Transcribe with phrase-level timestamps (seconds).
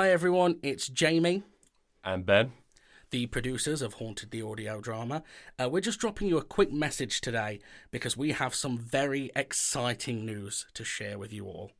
[0.00, 1.42] Hi everyone, it's Jamie,
[2.02, 2.52] And Ben.
[3.10, 5.22] the producers of Haunted the Audio Drama.
[5.62, 7.60] Uh, we're just dropping you a quick message today
[7.90, 11.72] because we have some very exciting news to share with you all.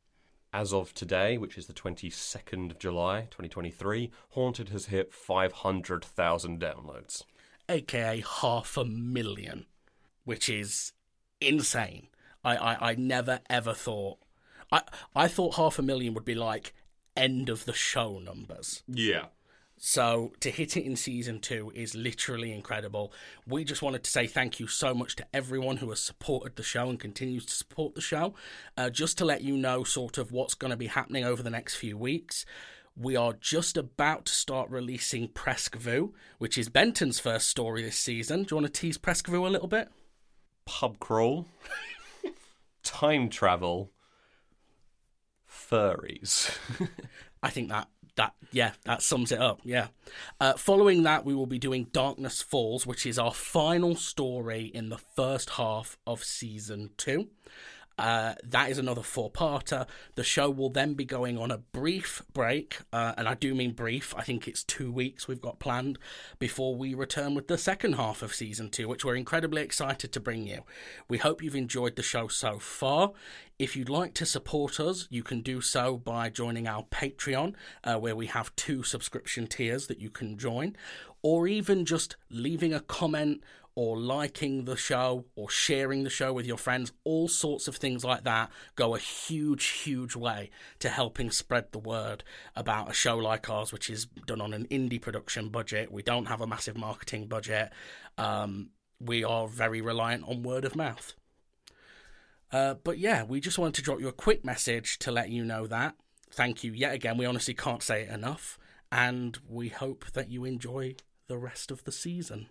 [0.53, 7.23] As of today, which is the 22nd of July 2023, Haunted has hit 500,000 downloads.
[7.67, 9.65] aka half a million,
[10.25, 10.93] which is
[11.41, 12.09] insane.
[12.45, 14.19] I, I, I never ever thought
[14.71, 14.83] I
[15.15, 16.75] I thought half a million would be like
[17.15, 18.83] end of the show numbers.
[18.87, 19.25] Yeah.
[19.83, 23.11] So to hit it in season two is literally incredible.
[23.47, 26.61] We just wanted to say thank you so much to everyone who has supported the
[26.61, 28.35] show and continues to support the show.
[28.77, 31.49] Uh, just to let you know, sort of what's going to be happening over the
[31.49, 32.45] next few weeks.
[32.95, 35.77] We are just about to start releasing Presque
[36.37, 38.43] which is Benton's first story this season.
[38.43, 39.89] Do you want to tease Presque a little bit?
[40.65, 41.47] Pub crawl,
[42.83, 43.89] time travel,
[45.71, 46.55] furries.
[47.43, 49.61] I think that that yeah that sums it up.
[49.63, 49.87] Yeah.
[50.39, 54.89] Uh, following that, we will be doing Darkness Falls, which is our final story in
[54.89, 57.29] the first half of season two.
[57.97, 59.85] Uh, that is another four-parter.
[60.15, 63.73] The show will then be going on a brief break, uh, and I do mean
[63.73, 64.15] brief.
[64.17, 65.99] I think it's two weeks we've got planned
[66.39, 70.19] before we return with the second half of season two, which we're incredibly excited to
[70.19, 70.61] bring you.
[71.09, 73.11] We hope you've enjoyed the show so far.
[73.59, 77.53] If you'd like to support us, you can do so by joining our Patreon,
[77.83, 80.75] uh, where we have two subscription tiers that you can join,
[81.21, 83.43] or even just leaving a comment
[83.75, 86.91] or liking the show or sharing the show with your friends.
[87.03, 91.79] All sorts of things like that go a huge, huge way to helping spread the
[91.79, 92.23] word
[92.55, 95.91] about a show like ours, which is done on an indie production budget.
[95.91, 97.71] We don't have a massive marketing budget.
[98.17, 101.13] Um, we are very reliant on word of mouth.
[102.51, 105.43] Uh, but yeah, we just wanted to drop you a quick message to let you
[105.45, 105.95] know that.
[106.29, 107.17] Thank you yet again.
[107.17, 108.57] We honestly can't say it enough.
[108.91, 110.95] And we hope that you enjoy
[111.27, 112.47] the rest of the season.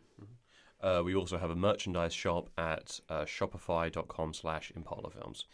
[0.83, 5.45] Uh, we also have a merchandise shop at uh, shopify.com slash Impala Films.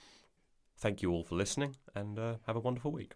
[0.78, 3.14] Thank you all for listening and uh, have a wonderful week.